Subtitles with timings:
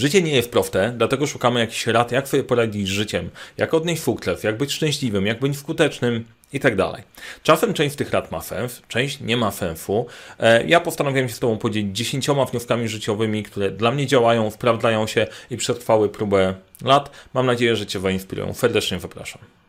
[0.00, 4.02] Życie nie jest proste, dlatego szukamy jakichś rad, jak sobie poradzić z życiem, jak odnieść
[4.02, 7.02] sukces, jak być szczęśliwym, jak być skutecznym i tak dalej.
[7.42, 10.06] Czasem część z tych rad ma sens, część nie ma sensu.
[10.38, 15.06] E, ja postanowiłem się z Tobą podzielić dziesięcioma wnioskami życiowymi, które dla mnie działają, sprawdzają
[15.06, 16.54] się i przetrwały próbę
[16.84, 17.10] lat.
[17.34, 18.54] Mam nadzieję, że Cię zainspirują.
[18.54, 19.59] Serdecznie zapraszam.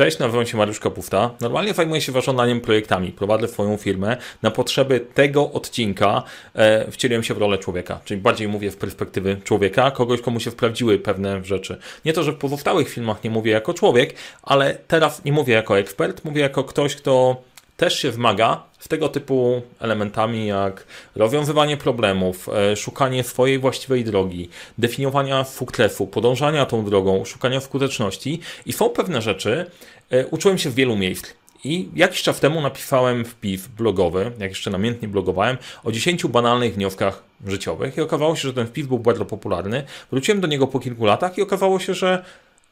[0.00, 1.30] Cześć, nazywam się Mariusz Kapufta.
[1.40, 3.12] Normalnie zajmuję się zarządzaniem projektami.
[3.12, 4.16] Prowadzę swoją firmę.
[4.42, 6.22] Na potrzeby tego odcinka
[6.54, 10.50] e, wcieliłem się w rolę człowieka, czyli bardziej mówię w perspektywy człowieka, kogoś, komu się
[10.50, 11.78] sprawdziły pewne rzeczy.
[12.04, 15.78] Nie to, że w pozostałych filmach nie mówię jako człowiek, ale teraz nie mówię jako
[15.78, 17.42] ekspert, mówię jako ktoś, kto
[17.80, 24.48] też się wmaga z tego typu elementami jak rozwiązywanie problemów, e, szukanie swojej właściwej drogi,
[24.78, 29.66] definiowania sukcesu, podążania tą drogą, szukania skuteczności i są pewne rzeczy,
[30.10, 31.26] e, uczyłem się w wielu miejsc.
[31.64, 37.22] I jakiś czas temu napisałem wpis blogowy, jak jeszcze namiętnie blogowałem, o 10 banalnych wnioskach
[37.46, 39.84] życiowych i okazało się, że ten wpis był bardzo popularny.
[40.10, 42.24] Wróciłem do niego po kilku latach i okazało się, że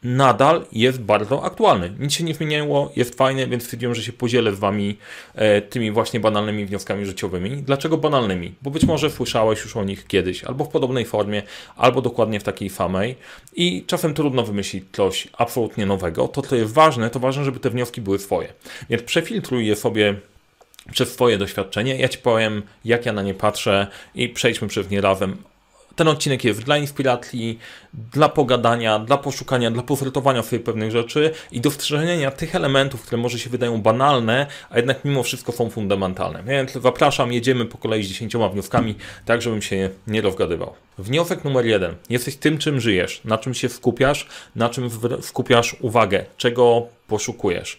[0.03, 1.93] nadal jest bardzo aktualny.
[1.99, 4.97] Nic się nie zmieniło, jest fajny, więc stwierdziłem, że się podzielę z Wami
[5.35, 7.51] e, tymi właśnie banalnymi wnioskami życiowymi.
[7.51, 8.55] Dlaczego banalnymi?
[8.63, 11.43] Bo być może słyszałeś już o nich kiedyś, albo w podobnej formie,
[11.77, 13.17] albo dokładnie w takiej samej
[13.57, 16.29] i czasem trudno wymyślić coś absolutnie nowego.
[16.29, 18.53] To, co jest ważne, to ważne, żeby te wnioski były swoje.
[18.91, 20.15] Więc przefiltruj je sobie
[20.93, 21.97] przez swoje doświadczenie.
[21.97, 25.37] Ja Ci powiem, jak ja na nie patrzę i przejdźmy przez nie razem
[25.99, 27.59] ten odcinek jest dla inspiracji,
[28.13, 33.39] dla pogadania, dla poszukania, dla pofrytowania sobie pewnych rzeczy i dostrzeżenia tych elementów, które może
[33.39, 36.43] się wydają banalne, a jednak mimo wszystko są fundamentalne.
[36.43, 40.75] Więc zapraszam, jedziemy po kolei z dziesięcioma wnioskami, tak żebym się nie rozgadywał.
[40.99, 41.95] Wniosek numer jeden.
[42.11, 44.27] Jesteś tym, czym żyjesz, na czym się skupiasz,
[44.57, 47.79] na czym skupiasz uwagę, czego poszukujesz.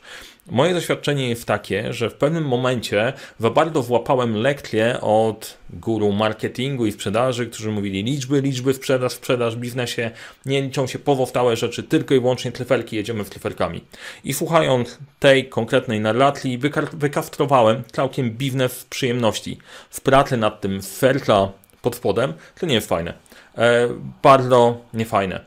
[0.51, 6.85] Moje doświadczenie jest takie, że w pewnym momencie za bardzo włapałem lekcje od guru marketingu
[6.85, 10.11] i sprzedaży, którzy mówili liczby, liczby, sprzedaż, sprzedaż biznesie,
[10.45, 13.83] nie liczą się pozostałe rzeczy, tylko i wyłącznie tryferki, jedziemy z tryferkami.
[14.23, 16.59] I słuchając tej konkretnej narracji,
[16.93, 19.57] wykastrowałem całkiem biznes z przyjemności.
[19.89, 23.13] Z pracy nad tym serca pod spodem, to nie jest fajne.
[23.57, 23.87] E,
[24.23, 25.39] bardzo niefajne.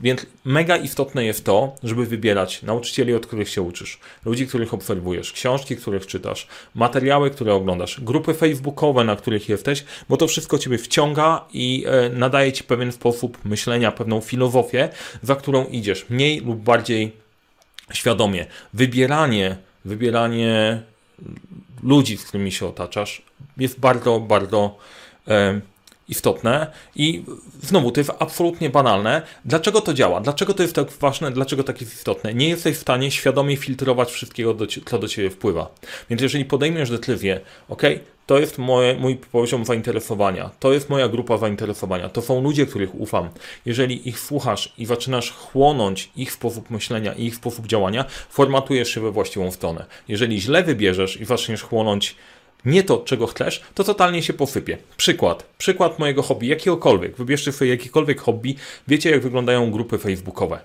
[0.00, 5.32] Więc mega istotne jest to, żeby wybierać nauczycieli, od których się uczysz, ludzi, których obserwujesz,
[5.32, 10.78] książki, których czytasz, materiały, które oglądasz, grupy facebookowe, na których jesteś, bo to wszystko ciebie
[10.78, 14.88] wciąga i e, nadaje ci pewien sposób myślenia, pewną filozofię,
[15.22, 17.12] za którą idziesz, mniej lub bardziej
[17.92, 18.46] świadomie.
[18.74, 20.82] Wybieranie, wybieranie
[21.82, 23.22] ludzi, z którymi się otaczasz,
[23.56, 24.78] jest bardzo, bardzo
[25.28, 25.60] e,
[26.08, 27.24] istotne i
[27.62, 29.22] znowu to jest absolutnie banalne.
[29.44, 30.20] Dlaczego to działa?
[30.20, 31.30] Dlaczego to jest tak ważne?
[31.30, 32.34] Dlaczego tak jest istotne?
[32.34, 35.74] Nie jesteś w stanie świadomie filtrować wszystkiego, co do ciebie wpływa.
[36.10, 37.82] Więc jeżeli podejmiesz decyzję, ok,
[38.26, 43.00] to jest moje, mój poziom zainteresowania, to jest moja grupa zainteresowania, to są ludzie, których
[43.00, 43.28] ufam.
[43.66, 49.00] Jeżeli ich słuchasz i zaczynasz chłonąć ich sposób myślenia i ich sposób działania, formatujesz się
[49.00, 49.84] we właściwą stronę.
[50.08, 52.16] Jeżeli źle wybierzesz i zaczniesz chłonąć
[52.64, 54.78] nie to, czego chcesz, to totalnie się posypie.
[54.96, 55.46] Przykład.
[55.58, 57.16] Przykład mojego hobby, jakiegokolwiek.
[57.16, 58.54] Wybierzcie sobie jakiekolwiek hobby.
[58.88, 60.60] Wiecie, jak wyglądają grupy facebookowe.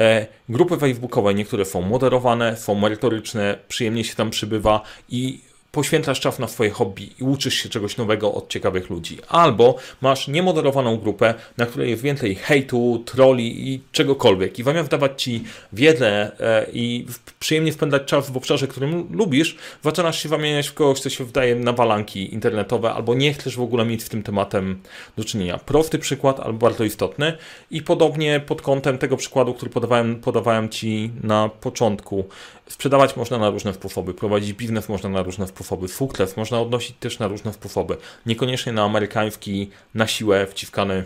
[0.00, 5.40] E, grupy facebookowe, niektóre są moderowane, są merytoryczne, przyjemnie się tam przybywa i
[5.72, 9.18] poświęcasz czas na swoje hobby i uczysz się czegoś nowego od ciekawych ludzi.
[9.28, 14.58] Albo masz niemoderowaną grupę, na której jest więcej hejtu, troli i czegokolwiek.
[14.58, 17.06] I zamiast dawać ci wiedzę e, i
[17.40, 21.54] przyjemnie spędzać czas w obszarze, którym lubisz, zaczynasz się zamieniać w kogoś, co się wydaje
[21.54, 24.80] na walanki internetowe, albo nie chcesz w ogóle mieć z tym tematem
[25.16, 25.58] do czynienia.
[25.58, 27.36] Prosty przykład, ale bardzo istotny.
[27.70, 32.24] I podobnie pod kątem tego przykładu, który podawałem, podawałem ci na początku.
[32.68, 37.18] Sprzedawać można na różne sposoby, prowadzić biznes można na różne sposoby, sukces można odnosić też
[37.18, 37.96] na różne sposoby,
[38.26, 41.04] niekoniecznie na amerykański, na siłę wciskany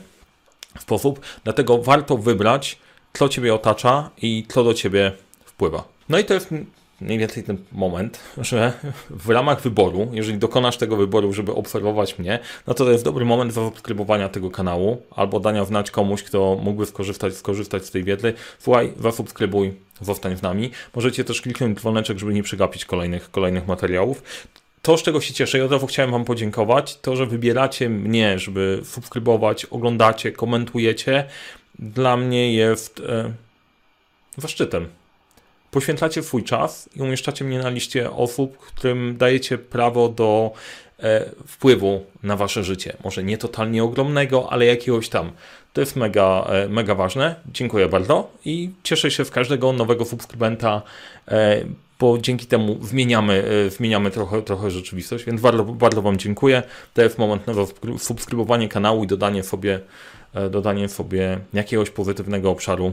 [0.78, 2.78] sposób, dlatego warto wybrać,
[3.12, 5.12] co Ciebie otacza i co do Ciebie
[5.44, 5.93] wpływa.
[6.08, 6.50] No i to jest
[7.00, 8.72] mniej więcej ten moment, że
[9.10, 13.24] w ramach wyboru, jeżeli dokonasz tego wyboru, żeby obserwować mnie, no to to jest dobry
[13.24, 18.04] moment do subskrybowania tego kanału albo dania znać komuś, kto mógłby skorzystać, skorzystać z tej
[18.04, 18.32] wiedzy.
[18.58, 20.70] Słuchaj, zasubskrybuj, zostań z nami.
[20.94, 24.22] Możecie też kliknąć dzwoneczek, żeby nie przegapić kolejnych, kolejnych materiałów
[24.84, 28.38] to, z czego się cieszę i od razu chciałem Wam podziękować, to, że wybieracie mnie,
[28.38, 31.24] żeby subskrybować, oglądacie, komentujecie,
[31.78, 33.32] dla mnie jest e,
[34.36, 34.88] zaszczytem
[35.74, 40.52] poświęcacie swój czas i umieszczacie mnie na liście osób, którym dajecie prawo do
[41.02, 42.96] e, wpływu na wasze życie.
[43.04, 45.32] Może nie totalnie ogromnego, ale jakiegoś tam.
[45.72, 47.34] To jest mega, e, mega ważne.
[47.52, 50.82] Dziękuję bardzo i cieszę się z każdego nowego subskrybenta.
[51.28, 51.64] E,
[52.00, 56.62] bo dzięki temu zmieniamy, zmieniamy trochę, trochę rzeczywistość, więc bardzo, bardzo Wam dziękuję.
[56.94, 57.54] To jest moment na
[57.98, 59.80] subskrybowanie kanału i dodanie sobie,
[60.50, 62.92] dodanie sobie jakiegoś pozytywnego obszaru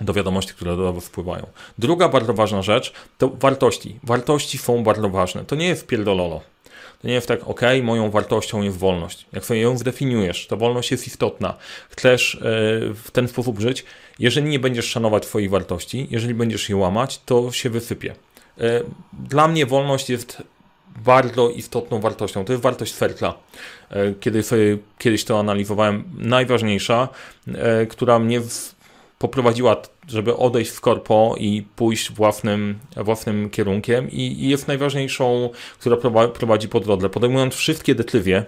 [0.00, 1.46] do wiadomości, które do Was wpływają.
[1.78, 3.98] Druga bardzo ważna rzecz to wartości.
[4.02, 5.44] Wartości są bardzo ważne.
[5.44, 6.40] To nie jest pierdololo.
[7.02, 9.26] To nie jest tak, ok, moją wartością jest wolność.
[9.32, 11.54] Jak sobie ją zdefiniujesz, ta wolność jest istotna.
[11.90, 12.38] Chcesz e,
[12.94, 13.84] w ten sposób żyć.
[14.18, 18.14] Jeżeli nie będziesz szanować swoich wartości, jeżeli będziesz je łamać, to się wysypie.
[18.60, 18.80] E,
[19.12, 20.42] dla mnie wolność jest
[20.96, 22.44] bardzo istotną wartością.
[22.44, 23.34] To jest wartość Fertla.
[23.90, 27.08] E, kiedy sobie kiedyś to analizowałem, najważniejsza,
[27.88, 28.40] która mnie
[29.20, 29.76] poprowadziła,
[30.08, 35.96] żeby odejść z korpo i pójść własnym, własnym kierunkiem i, i jest najważniejszą, która
[36.34, 37.10] prowadzi po drodze.
[37.10, 38.44] Podejmując wszystkie decyzje,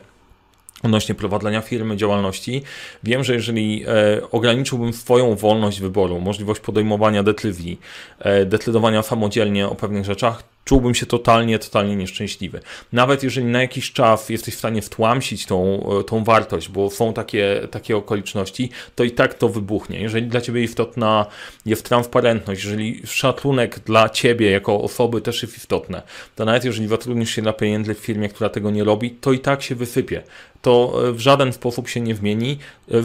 [0.82, 2.62] odnośnie prowadzenia firmy, działalności,
[3.02, 7.80] wiem, że jeżeli e, ograniczyłbym swoją wolność wyboru, możliwość podejmowania decyzji,
[8.18, 12.60] e, decydowania samodzielnie o pewnych rzeczach, czułbym się totalnie, totalnie nieszczęśliwy.
[12.92, 17.12] Nawet jeżeli na jakiś czas jesteś w stanie wtłamsić tą, e, tą wartość, bo są
[17.12, 20.00] takie, takie okoliczności, to i tak to wybuchnie.
[20.00, 21.26] Jeżeli dla ciebie istotna
[21.66, 26.02] jest transparentność, jeżeli szacunek dla ciebie jako osoby też jest istotne,
[26.36, 29.38] to nawet jeżeli zatrudnisz się na pieniędzy w firmie, która tego nie robi, to i
[29.38, 30.22] tak się wysypie.
[30.62, 32.58] To e, w żaden sposób się nie zmieni.
[32.90, 33.02] E,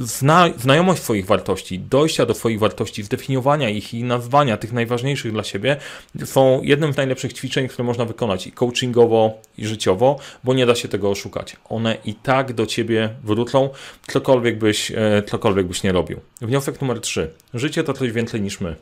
[0.00, 5.44] zna, znajomość swoich wartości, dojścia do swoich wartości, zdefiniowania ich i nazwania tych najważniejszych dla
[5.44, 5.76] siebie
[6.24, 10.74] są jednym z najlepszych ćwiczeń, które można wykonać i coachingowo, i życiowo, bo nie da
[10.74, 11.56] się tego oszukać.
[11.68, 13.70] One i tak do ciebie wrócą,
[14.06, 16.20] cokolwiek byś, e, cokolwiek byś nie robił.
[16.40, 17.30] Wniosek numer 3.
[17.54, 18.76] Życie to coś więcej niż my.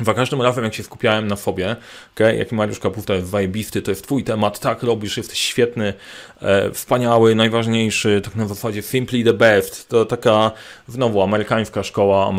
[0.00, 1.76] Za każdym razem, jak się skupiałem na fobie,
[2.14, 5.94] okay, jak Mariusz Kapusta jest zajebisty, to jest twój temat, tak robisz, jesteś świetny,
[6.40, 10.50] e, wspaniały, najważniejszy, tak na zasadzie simply the best, to taka
[10.88, 12.32] znowu amerykańska szkoła,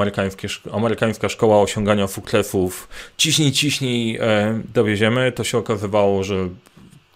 [0.71, 6.50] amerykańska szkoła osiągania sukcesów, ciśnij, ciśnij, e, dowieziemy, to się okazywało, że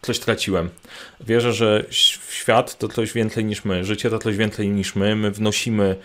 [0.03, 0.69] coś traciłem.
[1.19, 5.31] Wierzę, że świat to coś więcej niż my, życie to coś więcej niż my, my
[5.31, 5.95] wnosimy,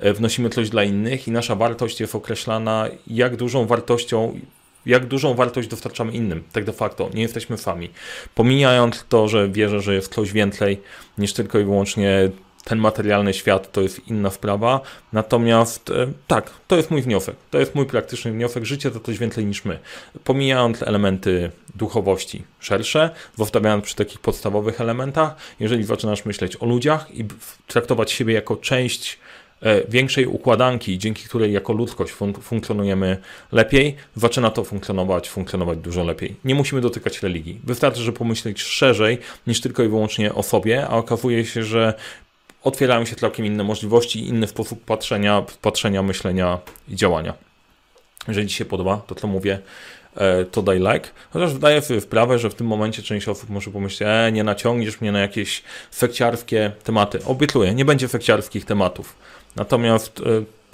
[0.00, 4.40] e, wnosimy coś dla innych i nasza wartość jest określana jak dużą wartością
[4.86, 7.90] jak dużą wartość dostarczamy innym, tak de facto, nie jesteśmy sami.
[8.34, 10.80] Pomijając to, że wierzę, że jest coś więcej
[11.18, 12.30] niż tylko i wyłącznie
[12.68, 14.80] ten materialny świat to jest inna sprawa.
[15.12, 17.36] Natomiast e, tak, to jest mój wniosek.
[17.50, 18.64] To jest mój praktyczny wniosek.
[18.64, 19.78] Życie to coś więcej niż my.
[20.24, 27.24] Pomijając elementy duchowości szersze, zostawiając przy takich podstawowych elementach, jeżeli zaczynasz myśleć o ludziach i
[27.66, 29.18] traktować siebie jako część
[29.62, 33.18] e, większej układanki, dzięki której jako ludzkość fun funkcjonujemy
[33.52, 36.36] lepiej, zaczyna to funkcjonować, funkcjonować dużo lepiej.
[36.44, 37.60] Nie musimy dotykać religii.
[37.64, 41.94] Wystarczy, że pomyśleć szerzej niż tylko i wyłącznie o sobie, a okazuje się, że
[42.62, 46.58] otwierają się całkiem inne możliwości, inny sposób patrzenia, patrzenia, myślenia
[46.88, 47.34] i działania.
[48.28, 49.58] Jeżeli Ci się podoba, to co mówię,
[50.16, 51.08] e, to daj like.
[51.30, 55.12] Chociaż wydaje wprawę, że w tym momencie część osób może pomyśleć, e, nie naciągniesz mnie
[55.12, 55.62] na jakieś
[55.94, 57.18] fekciarskie tematy.
[57.24, 59.16] Obiecuję, nie będzie fekciarskich tematów.
[59.56, 60.24] Natomiast, e,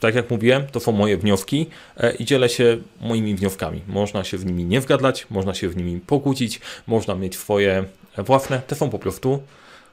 [0.01, 1.67] tak jak mówiłem, to są moje wnioski
[1.97, 3.83] e, i dzielę się moimi wnioskami.
[3.89, 7.85] Można się z nimi nie zgadzać, można się z nimi pokłócić, można mieć swoje
[8.19, 9.43] własne, te są po prostu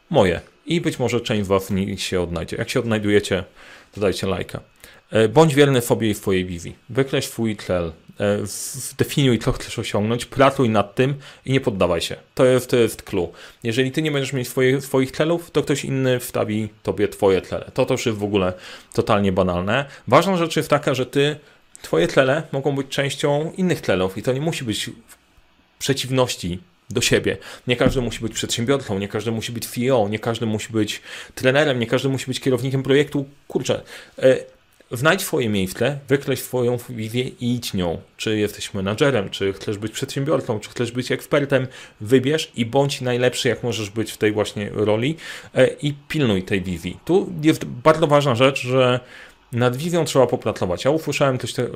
[0.09, 2.57] moje i być może część z Was w nich się odnajdzie.
[2.57, 3.43] Jak się odnajdujecie,
[3.91, 4.59] to dajcie lajka.
[5.11, 6.75] E, bądź wierny sobie i swojej wizji.
[6.89, 7.91] Wykreśl swój cel.
[8.19, 11.15] E, zdefiniuj, co chcesz osiągnąć, pracuj nad tym
[11.45, 12.15] i nie poddawaj się.
[12.35, 13.31] To jest, to jest clue.
[13.63, 17.71] Jeżeli ty nie będziesz mieć swoich, swoich celów, to ktoś inny wstawi tobie twoje cele.
[17.73, 18.53] To też jest w ogóle
[18.93, 19.85] totalnie banalne.
[20.07, 21.35] Ważna rzecz jest taka, że ty,
[21.81, 24.89] twoje cele mogą być częścią innych celów i to nie musi być
[25.79, 26.59] przeciwności
[26.93, 27.37] do siebie.
[27.67, 31.01] Nie każdy musi być przedsiębiorcą, nie każdy musi być CEO, nie każdy musi być
[31.35, 33.25] trenerem, nie każdy musi być kierownikiem projektu.
[33.47, 33.81] Kurczę,
[34.19, 34.37] e,
[34.91, 38.01] znajdź swoje miejsce, wykreśl swoją wizję i idź nią.
[38.17, 41.67] Czy jesteś menadżerem, czy chcesz być przedsiębiorcą, czy chcesz być ekspertem,
[42.01, 45.15] wybierz i bądź najlepszy, jak możesz być w tej właśnie roli
[45.55, 46.99] e, i pilnuj tej wizji.
[47.05, 48.99] Tu jest bardzo ważna rzecz, że
[49.51, 50.85] nad wizją trzeba popracować.
[50.85, 51.67] Ja usłyszałem coś te,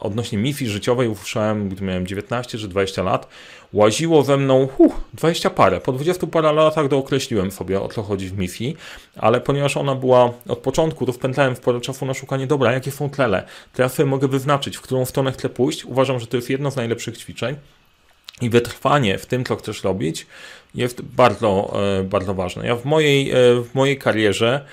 [0.00, 3.28] odnośnie MIFI życiowej, usłyszałem, gdy miałem 19 czy 20 lat.
[3.72, 5.80] Łaziło ze mną huh, 20 parę.
[5.80, 8.76] Po 20 parę latach dookreśliłem sobie, o co chodzi w MIFI,
[9.16, 13.10] ale ponieważ ona była od początku, to wpędzałem sporo czasu na szukanie, dobra, jakie są
[13.10, 13.46] tlele,
[13.78, 15.84] ja sobie mogę wyznaczyć, w którą stronę chcę pójść.
[15.84, 17.56] Uważam, że to jest jedno z najlepszych ćwiczeń.
[18.40, 20.26] I wytrwanie w tym, co chcesz robić,
[20.74, 22.66] jest bardzo, e, bardzo ważne.
[22.66, 24.64] Ja w mojej, e, w mojej karierze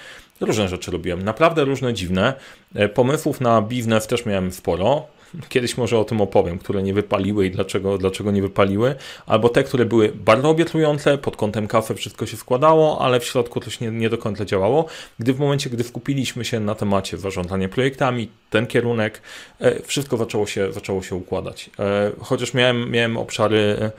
[0.41, 2.34] Różne rzeczy robiłem, naprawdę różne dziwne.
[2.75, 5.08] E, pomysłów na biznes też miałem sporo.
[5.50, 9.63] kiedyś może o tym opowiem, które nie wypaliły i dlaczego, dlaczego nie wypaliły, albo te,
[9.63, 13.91] które były bardzo obiecujące, pod kątem kawy wszystko się składało, ale w środku coś nie,
[13.91, 14.86] nie do końca działało.
[15.20, 19.22] Gdy w momencie, gdy skupiliśmy się na temacie zarządzania projektami, ten kierunek,
[19.60, 21.70] e, wszystko zaczęło się, zaczęło się układać.
[21.79, 23.91] E, chociaż miałem, miałem obszary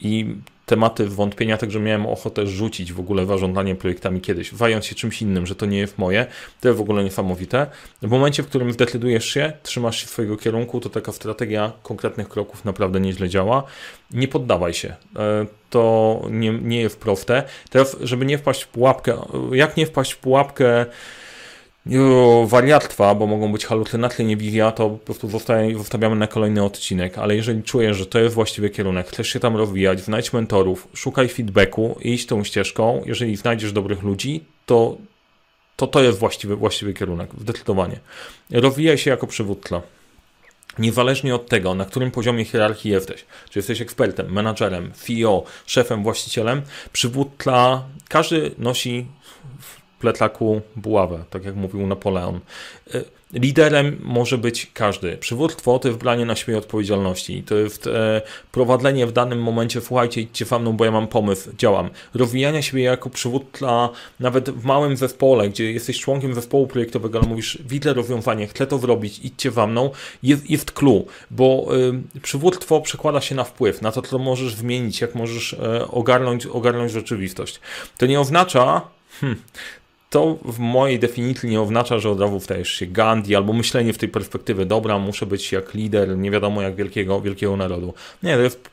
[0.00, 0.34] i
[0.66, 5.46] tematy wątpienia, także miałem ochotę rzucić w ogóle zarządzanie projektami kiedyś, wając się czymś innym,
[5.46, 6.26] że to nie jest moje,
[6.60, 7.66] to jest w ogóle niesamowite.
[8.02, 12.64] W momencie, w którym zdecydujesz się, trzymasz się swojego kierunku, to taka strategia konkretnych kroków
[12.64, 13.62] naprawdę nieźle działa.
[14.10, 14.88] Nie poddawaj się.
[15.16, 17.42] E, to nie, nie jest proste.
[17.70, 19.18] Teraz, żeby nie wpaść w pułapkę,
[19.52, 20.86] jak nie wpaść w pułapkę
[22.46, 25.28] wariatwa, bo mogą być halucynacje, nie to po prostu
[25.76, 29.56] zostawiamy na kolejny odcinek, ale jeżeli czujesz, że to jest właściwy kierunek, chcesz się tam
[29.56, 34.96] rozwijać, znajdź mentorów, szukaj feedbacku, idź tą ścieżką, jeżeli znajdziesz dobrych ludzi, to
[35.76, 38.00] to, to jest właściwy, właściwy kierunek, zdecydowanie.
[38.50, 39.82] Rozwijaj się jako przywódca.
[40.78, 46.62] Niezależnie od tego, na którym poziomie hierarchii jesteś, czy jesteś ekspertem, menadżerem, CEO, szefem, właścicielem,
[46.92, 49.06] przywódca, każdy nosi
[49.98, 52.40] plecaku buławę, tak jak mówił Napoleon.
[52.94, 55.16] E, liderem może być każdy.
[55.16, 57.42] Przywództwo to jest branie na siebie odpowiedzialności.
[57.42, 58.22] To jest e,
[58.52, 61.90] prowadzenie w danym momencie, słuchajcie, idźcie za mną, bo ja mam pomysł, działam.
[62.14, 63.88] Rozwijania siebie jako przywódca
[64.20, 68.78] nawet w małym zespole, gdzie jesteś członkiem zespołu projektowego, ale mówisz, widzę rozwiązanie, chcę to
[68.78, 69.90] zrobić, idźcie za mną,
[70.22, 71.66] jest, jest clue, bo
[72.16, 76.46] e, przywództwo przekłada się na wpływ, na to, co możesz zmienić, jak możesz e, ogarnąć,
[76.46, 77.60] ogarnąć rzeczywistość.
[77.98, 78.82] To nie oznacza,
[79.20, 79.42] hmm,
[80.10, 83.98] to w mojej definicji nie oznacza, że od razu stajesz się Gandhi albo myślenie w
[83.98, 87.94] tej perspektywie, dobra, muszę być jak lider, nie wiadomo jak wielkiego, wielkiego narodu.
[88.22, 88.70] Nie, to jest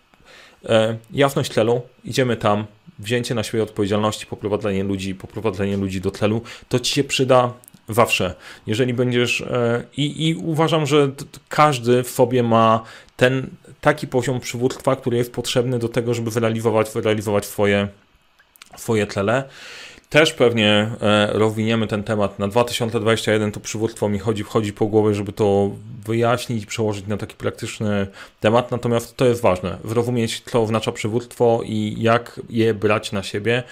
[0.65, 2.65] e, jasność celu, idziemy tam,
[2.99, 7.53] wzięcie na siebie odpowiedzialności, poprowadzenie ludzi, poprowadzenie ludzi do celu, to ci się przyda
[7.89, 8.35] zawsze.
[8.67, 11.11] Jeżeli będziesz e, i, i uważam, że
[11.49, 12.83] każdy w sobie ma
[13.17, 13.47] ten
[13.81, 17.87] taki poziom przywództwa, który jest potrzebny do tego, żeby wyrealizować, wyrealizować swoje,
[18.77, 19.43] swoje cele.
[20.13, 22.39] Też pewnie e, rozwiniemy ten temat.
[22.39, 25.71] Na 2021 to przywództwo mi chodzi, wchodzi po głowie, żeby to
[26.05, 28.07] wyjaśnić, przełożyć na taki praktyczny
[28.39, 28.71] temat.
[28.71, 29.77] Natomiast to jest ważne.
[29.85, 33.63] Zrozumieć, co oznacza przywództwo i jak je brać na siebie.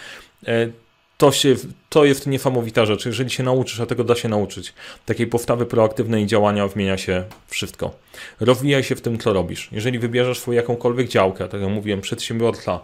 [1.22, 1.56] To, się,
[1.90, 3.06] to jest niesamowita rzecz.
[3.06, 4.74] Jeżeli się nauczysz, a tego da się nauczyć,
[5.06, 7.92] takiej postawy proaktywnej działania zmienia się wszystko.
[8.40, 9.70] Rozwijaj się w tym, co robisz.
[9.72, 12.80] Jeżeli wybierzesz swoją jakąkolwiek działkę, tak jak mówiłem, przedsiębiorca,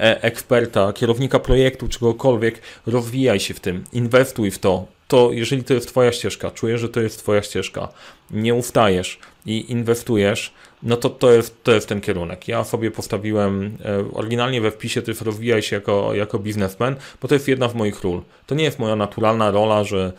[0.00, 4.86] e, eksperta, kierownika projektu, czegokolwiek, rozwijaj się w tym, inwestuj w to.
[5.10, 7.88] To jeżeli to jest Twoja ścieżka, czujesz, że to jest Twoja ścieżka,
[8.30, 10.52] nie ustajesz i inwestujesz,
[10.82, 12.48] no to to jest, to jest ten kierunek.
[12.48, 17.28] Ja sobie postawiłem, e, oryginalnie we wpisie to jest rozwijaj się jako, jako biznesmen, bo
[17.28, 18.22] to jest jedna z moich ról.
[18.46, 20.12] To nie jest moja naturalna rola, że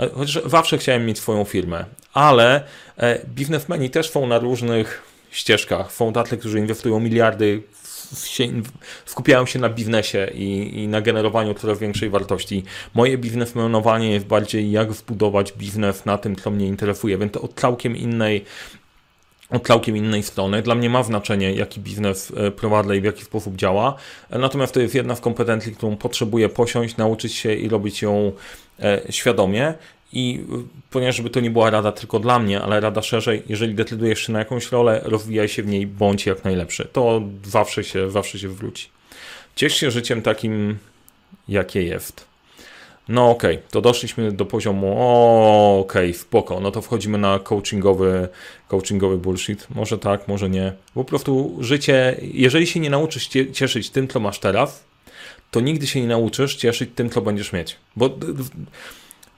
[0.00, 2.64] e, chociaż zawsze chciałem mieć swoją firmę, ale
[2.96, 5.92] e, biznesmeni też są na różnych ścieżkach.
[5.92, 7.62] Są tacy, którzy inwestują miliardy,
[8.26, 8.48] się,
[9.06, 12.64] skupiają się na biznesie i, i na generowaniu coraz większej wartości.
[12.94, 17.54] Moje biznesmenowanie jest bardziej jak zbudować biznes na tym, co mnie interesuje, więc to od
[17.54, 18.44] całkiem innej
[19.50, 20.62] od całkiem innej strony.
[20.62, 23.94] Dla mnie ma znaczenie, jaki biznes e, prowadzę i w jaki sposób działa.
[24.30, 28.32] E, natomiast to jest jedna z kompetencji, którą potrzebuję posiąść, nauczyć się i robić ją
[28.80, 29.74] e, świadomie.
[30.12, 30.44] I
[30.90, 34.32] ponieważ by to nie była rada tylko dla mnie, ale rada szerzej, jeżeli decydujesz się
[34.32, 36.88] na jakąś rolę, rozwijaj się w niej, bądź jak najlepszy.
[36.92, 38.88] To zawsze się, zawsze się wróci.
[39.56, 40.78] Ciesz się życiem takim,
[41.48, 42.26] jakie jest.
[43.08, 44.86] No okej, okay, to doszliśmy do poziomu,
[45.80, 48.28] okej, okay, spoko, no to wchodzimy na coachingowy,
[48.68, 49.66] coachingowy bullshit.
[49.74, 50.72] Może tak, może nie.
[50.94, 54.84] Po prostu życie, jeżeli się nie nauczysz cieszyć tym, co masz teraz,
[55.50, 57.76] to nigdy się nie nauczysz cieszyć tym, co będziesz mieć.
[57.96, 58.10] Bo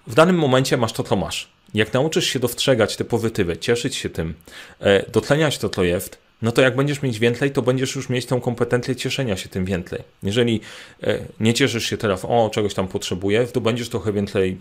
[0.08, 1.48] w danym momencie masz to, co masz.
[1.74, 4.34] Jak nauczysz się dostrzegać te pozytywy, cieszyć się tym,
[4.80, 8.26] e, doceniać to, co jest, no to jak będziesz mieć więcej, to będziesz już mieć
[8.26, 10.02] tą kompetencję cieszenia się tym więcej.
[10.22, 10.60] Jeżeli
[11.02, 14.58] e, nie cieszysz się teraz, o, czegoś tam potrzebuję, to będziesz trochę więcej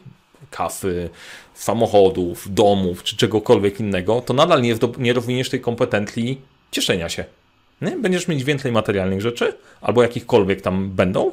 [0.51, 1.10] kasy,
[1.54, 7.25] samochodów, domów, czy czegokolwiek innego, to nadal nie, nie rozwiniesz tej kompetencji cieszenia się.
[7.82, 7.92] Nie?
[7.92, 11.32] Będziesz mieć więcej materialnych rzeczy, albo jakichkolwiek tam będą,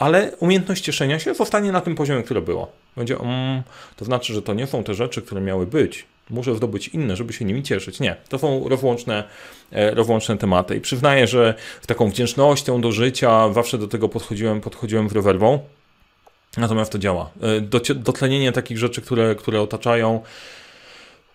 [0.00, 2.72] ale umiejętność cieszenia się zostanie na tym poziomie, które było.
[2.96, 3.62] Będzie, um,
[3.96, 6.06] to znaczy, że to nie są te rzeczy, które miały być.
[6.30, 8.00] Muszę zdobyć inne, żeby się nimi cieszyć.
[8.00, 9.24] Nie, to są rozłączne,
[9.72, 10.76] e, rozłączne tematy.
[10.76, 15.58] I przyznaję, że z taką wdzięcznością do życia zawsze do tego podchodziłem, podchodziłem w rowerwą.
[16.56, 17.30] Natomiast to działa.
[17.42, 20.20] E, dotlenienie takich rzeczy, które, które otaczają,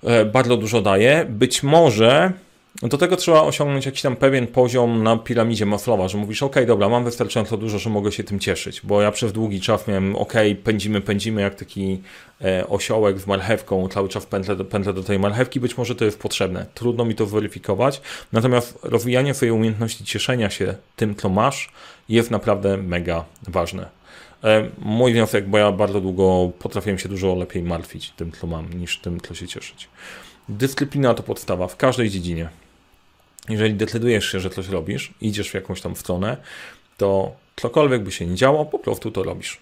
[0.03, 1.25] e, bardzo dużo daje.
[1.29, 2.33] Być może
[2.81, 6.89] do tego trzeba osiągnąć jakiś tam pewien poziom na piramidzie Maslowa, że mówisz, ok, dobra,
[6.89, 10.33] mam wystarczająco dużo, że mogę się tym cieszyć, bo ja przez długi czas miałem, ok,
[10.63, 12.01] pędzimy, pędzimy jak taki
[12.41, 14.25] e, osiołek z marchewką, cały czas
[14.69, 18.01] pętlę do tej marchewki, być może to jest potrzebne, trudno mi to weryfikować,
[18.33, 21.71] natomiast rozwijanie swojej umiejętności cieszenia się tym, co masz,
[22.09, 23.89] jest naprawdę mega ważne.
[24.43, 28.73] E, mój wniosek, bo ja bardzo długo potrafiłem się dużo lepiej martwić tym, co mam,
[28.73, 29.87] niż tym, co się cieszyć.
[30.49, 32.49] Dyscyplina to podstawa w każdej dziedzinie
[33.49, 36.37] jeżeli decydujesz się, że coś robisz, idziesz w jakąś tam stronę,
[36.97, 39.57] to cokolwiek by się nie działo, po prostu to robisz.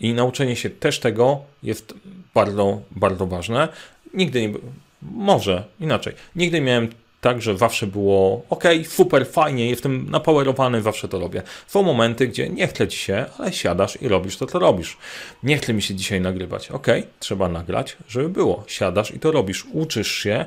[0.00, 1.94] I nauczenie się też tego jest
[2.34, 3.68] bardzo, bardzo ważne.
[4.14, 4.54] Nigdy nie,
[5.02, 6.88] może inaczej, nigdy miałem
[7.20, 11.42] tak, że zawsze było ok, super, fajnie, jestem napowerowany, zawsze to robię.
[11.66, 14.96] Są momenty, gdzie nie chce ci się, ale siadasz i robisz to, co robisz.
[15.42, 16.70] Nie chce mi się dzisiaj nagrywać.
[16.70, 16.86] Ok,
[17.20, 18.64] trzeba nagrać, żeby było.
[18.66, 19.66] Siadasz i to robisz.
[19.72, 20.46] Uczysz się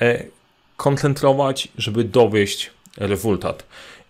[0.00, 0.24] e,
[0.76, 3.64] koncentrować, żeby dowieść rezultat.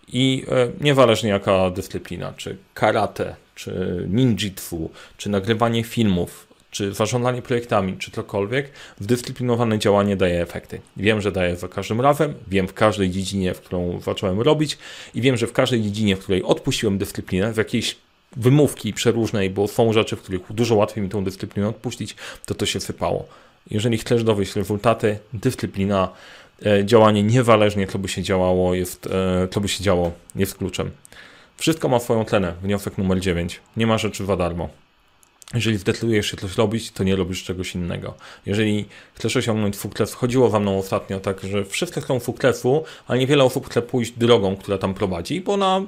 [0.07, 7.97] I e, niezależnie jaka dyscyplina, czy karate, czy ninjitsu, czy nagrywanie filmów, czy zarządzanie projektami,
[7.97, 10.81] czy cokolwiek, wdyscyplinowane działanie daje efekty.
[10.97, 14.77] Wiem, że daje za każdym razem, wiem w każdej dziedzinie, w którą zacząłem robić
[15.13, 17.97] i wiem, że w każdej dziedzinie, w której odpuściłem dyscyplinę, w jakiejś
[18.37, 22.65] wymówki przeróżnej, bo są rzeczy, w których dużo łatwiej mi tą dyscyplinę odpuścić, to to
[22.65, 23.27] się sypało.
[23.71, 26.09] Jeżeli chcesz dowieść rezultaty, dyscyplina
[26.83, 30.91] działanie niezależnie, co by się działało, jest, e, co by się działo, jest kluczem.
[31.57, 32.53] Wszystko ma swoją cenę.
[32.61, 33.59] Wniosek numer 9.
[33.77, 34.69] Nie ma rzeczy za darmo.
[35.53, 38.13] Jeżeli zdecydujesz się coś robić, to nie robisz czegoś innego.
[38.45, 43.43] Jeżeli chcesz osiągnąć sukces, chodziło za mną ostatnio tak, że wszyscy chcą sukcesu, ale niewiele
[43.43, 45.81] osób chce pójść drogą, która tam prowadzi, bo ona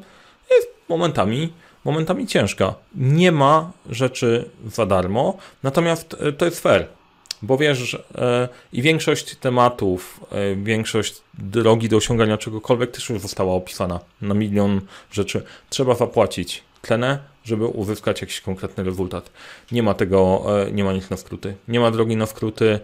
[0.51, 1.53] jest momentami,
[1.86, 2.75] momentami ciężka.
[2.95, 6.97] Nie ma rzeczy za darmo, natomiast e, to jest fair.
[7.41, 13.53] Bo wiesz, e, i większość tematów, e, większość drogi do osiągania czegokolwiek też już została
[13.53, 15.44] opisana na milion rzeczy.
[15.70, 19.32] Trzeba zapłacić cenę, żeby uzyskać jakiś konkretny rezultat.
[19.72, 21.56] Nie ma tego, e, nie ma nic na skróty.
[21.67, 22.79] Nie ma drogi na skróty.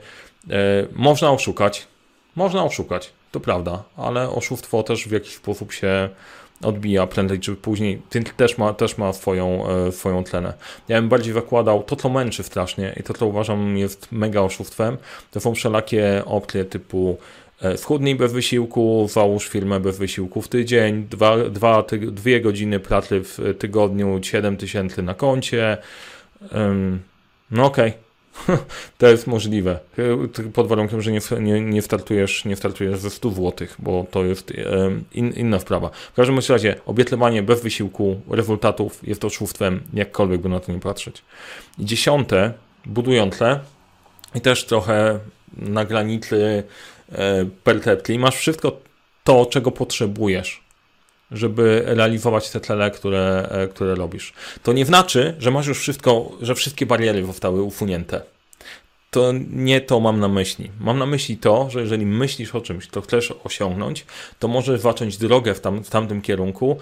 [0.94, 1.88] Można oszukać,
[2.36, 6.10] można oszukać, to prawda, ale oszustwo też w jakiś sposób się
[6.62, 8.02] odbija prędzej czy później.
[8.38, 10.54] Też ma, też ma swoją, e, swoją tlenę.
[10.88, 14.98] Ja bym bardziej zakładał to, co męczy strasznie i to, co uważam jest mega oszustwem,
[15.32, 17.18] to są wszelakie opcje typu
[17.62, 22.80] e, schudnij bez wysiłku, załóż firmę bez wysiłku w tydzień, dwa, dwa, ty, dwie godziny
[22.80, 25.78] pracy w tygodniu, 7 tysięcy na koncie.
[27.52, 28.03] no okej, okay.
[28.98, 29.80] To jest możliwe.
[30.54, 34.54] Pod warunkiem, że nie, nie, nie, startujesz, nie startujesz ze 100 zł, bo to jest
[35.14, 35.90] in, inna sprawa.
[35.90, 41.22] W każdym razie obietlewanie bez wysiłku rezultatów jest oszustwem, jakkolwiek by na to nie patrzeć.
[41.80, 42.54] Dziesiąte,
[42.86, 43.60] budujące
[44.36, 45.20] i też trochę
[45.58, 46.64] na granicy
[47.12, 48.78] e, percepcji, masz wszystko
[49.24, 50.63] to, czego potrzebujesz
[51.34, 54.34] żeby realizować te cele, które, e, które robisz.
[54.64, 58.22] To nie znaczy, że masz już wszystko, że wszystkie bariery zostały usunięte.
[59.12, 60.72] To nie to mam na myśli.
[60.80, 64.06] Mam na myśli to, że jeżeli myślisz o czymś, to chcesz osiągnąć,
[64.40, 66.78] to możesz zacząć drogę w, tam, w tamtym kierunku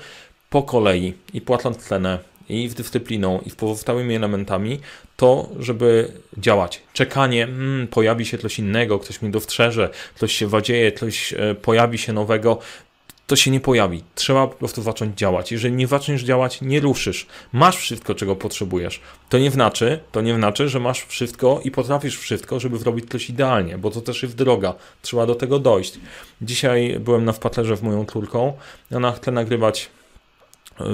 [0.50, 2.20] po kolei i płacąc cenę,
[2.52, 4.80] i z dyscypliną, i z pozostałymi elementami,
[5.18, 6.82] to, żeby działać.
[6.94, 11.98] Czekanie, hmm, pojawi się coś innego, ktoś mi dostrzeże, coś się wadzieje, coś e, pojawi
[11.98, 12.60] się nowego,
[13.28, 14.04] to się nie pojawi.
[14.16, 15.52] Trzeba po prostu zacząć działać.
[15.52, 17.28] Jeżeli nie zaczniesz działać, nie ruszysz.
[17.54, 19.02] Masz wszystko, czego potrzebujesz.
[19.30, 23.30] To nie znaczy, to nie znaczy, że masz wszystko i potrafisz wszystko, żeby zrobić coś
[23.30, 24.74] idealnie, bo to też jest droga.
[25.02, 26.00] Trzeba do tego dojść.
[26.42, 28.54] Dzisiaj byłem na wpaterze w moją córką.
[28.92, 29.90] Ona chce nagrywać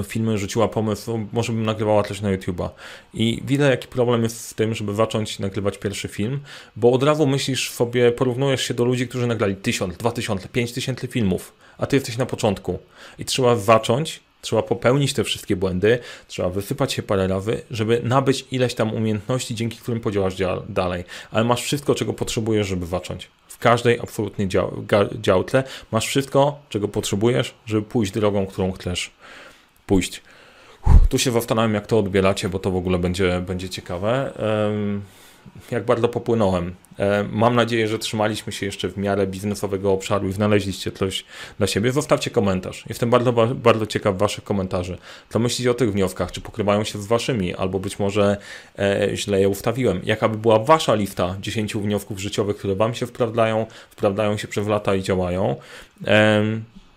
[0.04, 2.68] filmy, rzuciła pomysł, może bym nagrywała też na YouTube'a.
[3.14, 6.40] I widzę, jaki problem jest z tym, żeby zacząć nagrywać pierwszy film,
[6.76, 11.52] bo od razu myślisz sobie, porównujesz się do ludzi, którzy nagrali 1000, 2000, 5000 filmów
[11.78, 12.78] a ty jesteś na początku.
[13.18, 18.46] I trzeba zacząć, trzeba popełnić te wszystkie błędy, trzeba wysypać się parę razy, żeby nabyć
[18.50, 20.34] ileś tam umiejętności, dzięki którym podziałasz
[20.68, 21.04] dalej.
[21.30, 23.28] Ale masz wszystko, czego potrzebujesz, żeby zacząć.
[23.48, 24.84] W każdej absolutnie dział,
[25.20, 29.10] działce masz wszystko, czego potrzebujesz, żeby pójść drogą, którą chcesz
[29.88, 30.22] pójść.
[31.08, 34.32] Tu się zastanawiam, jak to odbieracie, bo to w ogóle będzie, będzie ciekawe.
[35.70, 36.74] Jak bardzo popłynąłem.
[37.30, 41.24] Mam nadzieję, że trzymaliśmy się jeszcze w miarę biznesowego obszaru i znaleźliście coś
[41.58, 41.92] dla siebie.
[41.92, 42.84] Zostawcie komentarz.
[42.88, 44.98] Jestem bardzo, bardzo ciekaw Waszych komentarzy.
[45.28, 46.32] Co myślicie o tych wnioskach?
[46.32, 47.54] Czy pokrywają się z Waszymi?
[47.54, 48.36] Albo być może
[48.78, 50.00] e, źle je ustawiłem.
[50.04, 54.68] Jaka by była Wasza lista 10 wniosków życiowych, które Wam się wprawdają, wprawdają się przez
[54.68, 55.56] lata i działają?
[56.06, 56.42] E,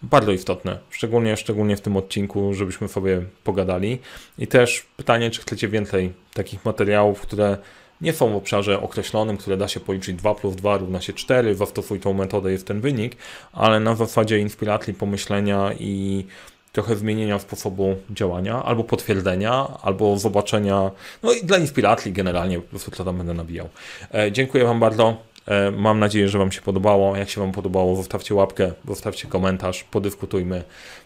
[0.04, 4.00] bardzo istotne, szczególnie, szczególnie w tym odcinku, żebyśmy sobie pogadali.
[4.38, 7.58] I też pytanie, czy chcecie więcej takich materiałów, które
[8.02, 11.56] nie są w obszarze określonym, które da się policzyć 2 plus 2 równa się 4,
[11.56, 13.16] zastosuj tą metodę, jest ten wynik,
[13.54, 16.26] ale na zasadzie inspiracji, pomyślenia i
[16.72, 20.92] trochę zmienienia sposobu działania, albo potwierdzenia, albo zobaczenia,
[21.24, 23.70] no i dla inspiracji generalnie po prostu co tam będę nabijał.
[24.14, 25.18] E, dziękuję Wam bardzo.
[25.48, 27.16] E, mam nadzieję, że Wam się podobało.
[27.16, 30.64] Jak się Wam podobało, zostawcie łapkę, zostawcie komentarz, podyskutujmy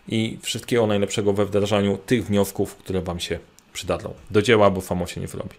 [0.08, 3.40] i wszystkiego najlepszego we wdrażaniu tych wniosków, które Wam się
[3.74, 4.14] przydadzą.
[4.32, 5.56] Do dzieła, bo samo się nie zrobi.